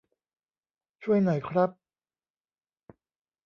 [1.03, 1.69] ช่วยหน่อยครับ